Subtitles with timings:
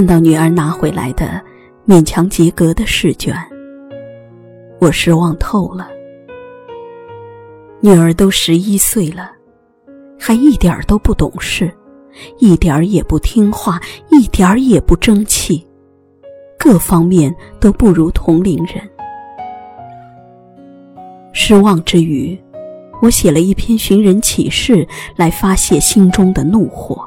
[0.00, 1.38] 看到女儿拿回来的
[1.86, 3.36] 勉强及格的试卷，
[4.80, 5.90] 我失望透了。
[7.82, 9.30] 女儿都十一岁了，
[10.18, 11.70] 还一点儿都不懂事，
[12.38, 13.78] 一点儿也不听话，
[14.10, 15.68] 一点儿也不争气，
[16.58, 18.76] 各方面都不如同龄人。
[21.34, 22.42] 失望之余，
[23.02, 27.06] 我写了一篇寻人启事来发泄心中的怒火。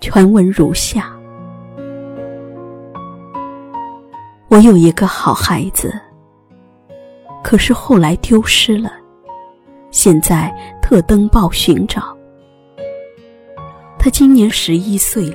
[0.00, 1.12] 全文如下：
[4.54, 6.00] 我有一个好孩子，
[7.42, 8.92] 可是后来丢失了。
[9.90, 10.48] 现在
[10.80, 12.16] 特登报寻找。
[13.98, 15.28] 他今年十一岁，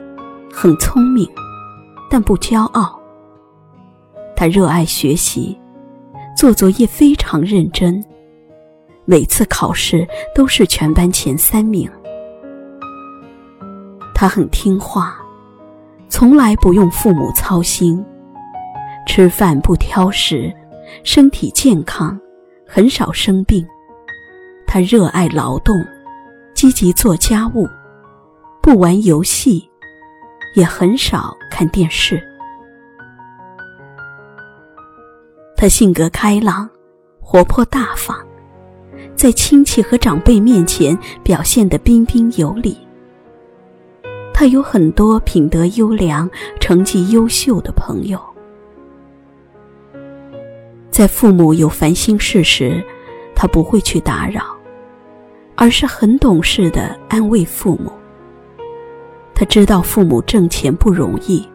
[0.49, 1.29] 很聪明，
[2.09, 2.97] 但不骄傲。
[4.37, 5.59] 他热爱学习，
[6.33, 8.01] 做作业非常认真，
[9.03, 11.91] 每次考试都是全班前三名。
[14.15, 15.19] 他很听话，
[16.07, 18.01] 从来不用父母操心，
[19.11, 20.53] 吃饭不挑食，
[21.03, 22.15] 身体健康，
[22.67, 23.67] 很少生病。
[24.67, 25.75] 他热爱劳动，
[26.53, 27.67] 积极做家务，
[28.61, 29.67] 不玩游戏，
[30.53, 32.21] 也很少看电视。
[35.57, 36.69] 他性格开朗，
[37.19, 38.15] 活泼大方，
[39.15, 42.77] 在亲戚和长辈面前表现得彬彬有礼。
[44.35, 48.21] 他有很多品德优良、成绩优秀的朋友。
[50.89, 52.83] 在父母有烦心事时，
[53.35, 54.43] 他不会去打扰。
[55.61, 57.91] 而是很懂事的安慰父母。
[59.35, 61.45] 他知道父母挣钱不容易，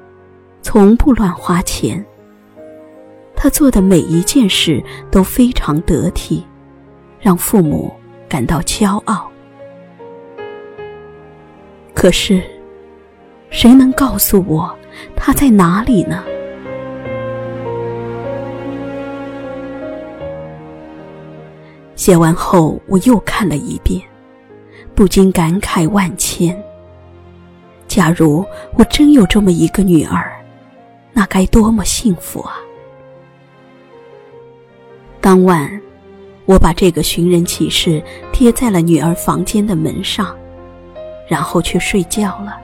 [0.60, 2.04] 从不乱花钱。
[3.34, 6.44] 他做的每一件事都非常得体，
[7.18, 7.90] 让父母
[8.28, 9.26] 感到骄傲。
[11.94, 12.42] 可是，
[13.48, 14.70] 谁能告诉我
[15.16, 16.22] 他在哪里呢？
[22.04, 23.98] 写完后，我又看了一遍，
[24.94, 26.54] 不禁感慨万千。
[27.88, 28.44] 假如
[28.74, 30.30] 我真有这么一个女儿，
[31.14, 32.56] 那该多么幸福啊！
[35.22, 35.80] 当晚，
[36.44, 38.04] 我把这个寻人启事
[38.34, 40.36] 贴在了女儿房间的门上，
[41.26, 42.58] 然后去睡觉了。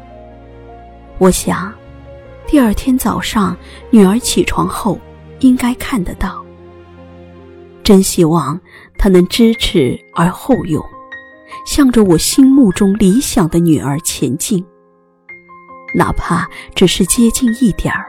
[1.16, 1.72] 我想，
[2.46, 3.56] 第二天早上
[3.88, 4.98] 女儿起床后，
[5.38, 6.44] 应该看得到。
[7.82, 8.60] 真希望
[9.02, 10.84] 他能知耻而后勇，
[11.64, 14.62] 向着我心目中理想的女儿前进。
[15.94, 18.04] 哪怕只是接近一点儿，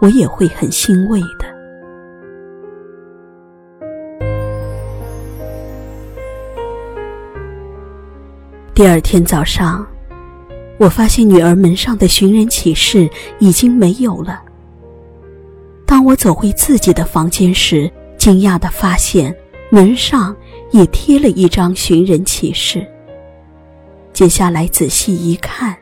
[0.00, 1.52] 我也会很欣慰的。
[8.72, 9.84] 第二天早上，
[10.78, 13.10] 我发现女儿门上的寻人启事
[13.40, 14.40] 已经没有了。
[15.84, 19.36] 当我走回自己的房间时，惊讶的发现，
[19.70, 20.34] 门上
[20.70, 22.86] 也贴了一张寻人启事。
[24.12, 25.76] 接下来仔细一看，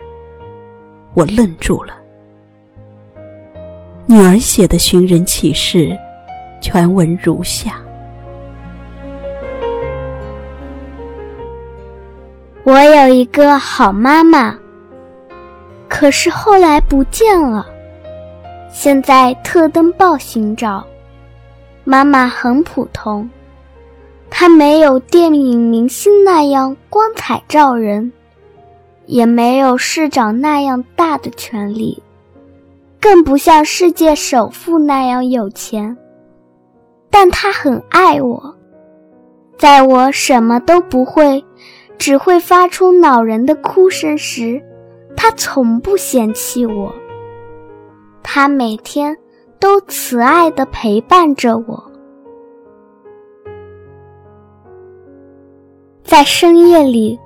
[1.15, 1.95] 我愣住了。
[4.07, 5.97] 女儿写的寻人启事，
[6.61, 7.81] 全文如下：
[12.65, 14.57] 我有一个好妈妈，
[15.89, 17.67] 可是后来不见了，
[18.73, 20.85] 现在特登报寻找。
[21.85, 23.29] 妈妈很普通，
[24.39, 28.13] 他没有电影明星那样光彩照人，
[29.07, 32.03] 也没有市长那样大的权利，
[33.01, 35.97] 更不像世界首富那样有钱。
[37.11, 38.55] 但他很爱我，
[39.57, 41.43] 在我什么都不会，
[41.97, 44.63] 只会发出恼人的哭声时，
[45.17, 46.95] 他从不嫌弃我。
[48.23, 49.17] 他每天。
[49.59, 51.91] 都慈爱的陪伴着我，
[56.07, 57.19] 在深夜里，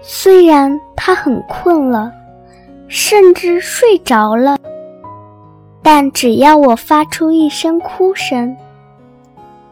[0.00, 2.10] 虽然他很困了，
[2.88, 4.56] 甚至睡着了，
[5.82, 8.56] 但只要我发出一声哭声，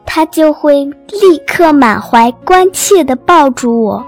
[0.05, 4.05] 他就会立刻满怀关切的抱住我，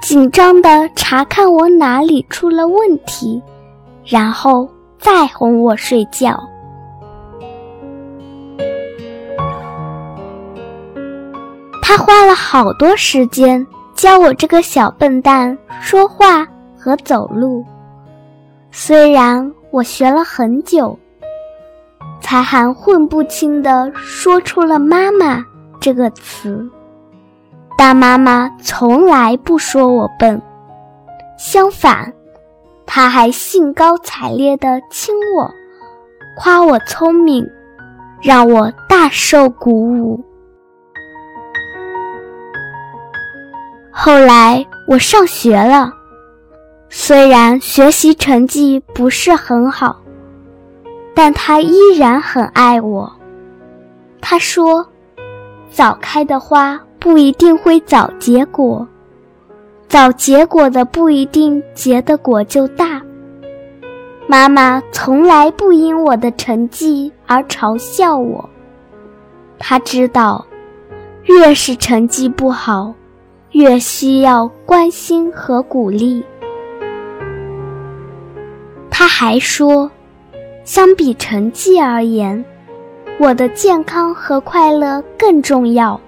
[0.00, 3.42] 紧张的查看我哪里出了问题，
[4.04, 4.68] 然后
[5.00, 6.47] 再哄我睡觉。
[11.88, 16.46] 他花了好多时间教我这个小笨蛋说话
[16.76, 17.64] 和走路，
[18.70, 20.98] 虽然我学了很久，
[22.20, 25.42] 才含混不清的说出了“妈妈”
[25.80, 26.62] 这个词，
[27.78, 30.42] 但妈妈从来不说我笨，
[31.38, 32.12] 相反，
[32.84, 35.50] 他还兴高采烈地亲我，
[36.36, 37.48] 夸我聪明，
[38.20, 40.22] 让我大受鼓舞。
[44.00, 45.92] 后来我上学了，
[46.88, 50.00] 虽然学习成绩不是很好，
[51.16, 53.12] 但他依然很爱我。
[54.20, 54.86] 他说
[55.68, 58.86] ：“早开的花不一定会早结果，
[59.88, 63.02] 早结果的不一定结的果就大。”
[64.28, 68.48] 妈妈从来不因我的成绩而嘲笑我。
[69.58, 70.46] 她知道，
[71.24, 72.94] 越是成绩不好，
[73.58, 76.24] 越需要关心和鼓励。
[78.88, 79.90] 他还说，
[80.62, 82.44] 相比成绩而言，
[83.18, 86.00] 我的健康和快乐更重要。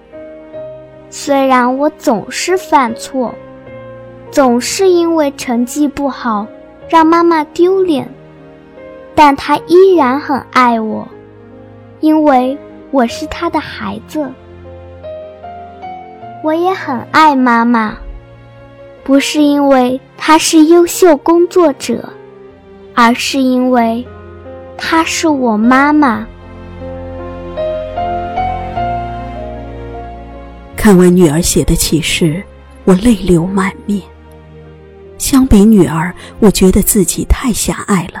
[1.09, 3.35] 虽然我总是犯错，
[4.31, 6.47] 总是因为成绩不好
[6.87, 8.09] 让妈妈丢脸，
[9.13, 11.05] 但她依然很爱我，
[11.99, 12.57] 因为
[12.91, 14.25] 我是她的孩子。
[16.43, 17.95] 我也很爱妈妈，
[19.03, 22.09] 不是因为她是优秀工作者，
[22.95, 24.03] 而是因为
[24.75, 26.25] 她是我妈妈。
[30.75, 32.41] 看完女儿写的启示，
[32.85, 34.01] 我泪流满面。
[35.19, 38.19] 相比女儿，我觉得自己太狭隘了。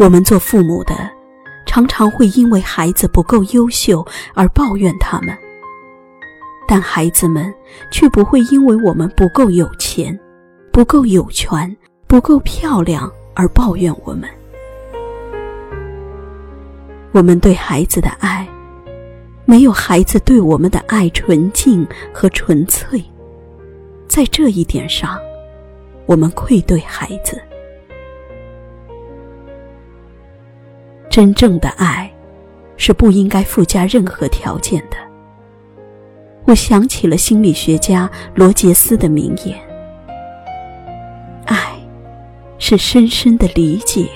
[0.00, 0.94] 我们做父母的，
[1.64, 4.04] 常常会因为孩子不够优秀
[4.34, 5.32] 而抱怨他们，
[6.72, 7.52] 但孩子们
[7.90, 10.16] 却不会因为我们不够有钱、
[10.70, 11.76] 不够有权、
[12.06, 14.30] 不够漂亮而抱怨我们。
[17.10, 18.46] 我们对孩子的爱。
[19.44, 21.84] 没有孩子对我们的爱纯净
[22.14, 23.02] 和纯粹，
[24.06, 25.18] 在这一点上，
[26.06, 27.42] 我们愧对孩子。
[31.10, 32.08] 真正的爱，
[32.76, 34.96] 是不应该附加任何条件的。
[36.50, 39.56] 我想起了心理学家罗杰斯的名言
[41.46, 41.56] ：“爱，
[42.58, 44.08] 是深深的理解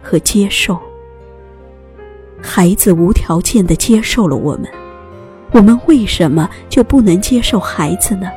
[0.00, 0.78] 和接受。”
[2.40, 4.70] 孩子无条件的接受了我们，
[5.50, 8.30] 我们为什么就不能接受孩子呢？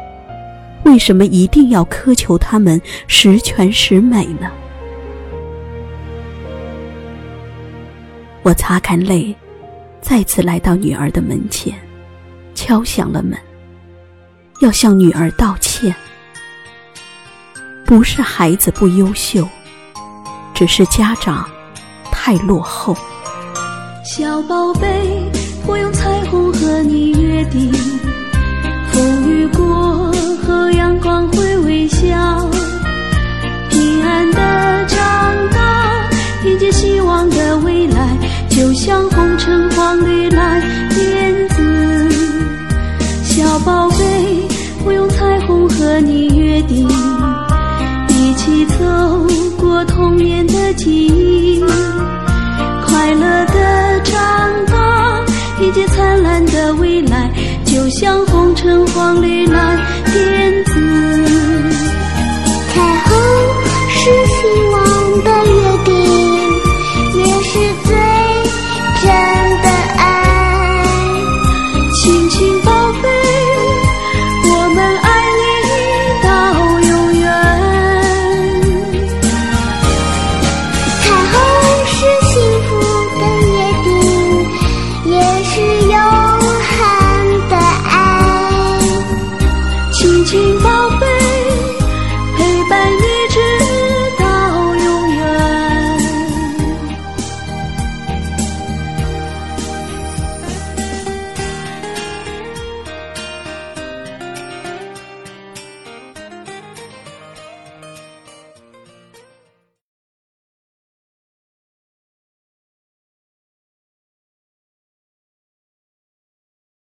[0.86, 4.52] 为什么一定要苛求他们十全十美呢？
[8.42, 9.36] 我擦干泪，
[10.02, 11.76] 再次来到女儿的门前，
[12.68, 13.40] 敲响了门，
[14.60, 15.96] 要向女儿道歉。
[17.86, 19.48] 不是孩子不优秀，
[20.54, 21.50] 只是家长
[22.12, 22.94] 太落后。
[24.04, 25.32] 小宝贝，
[25.66, 27.72] 我用彩虹和你约定，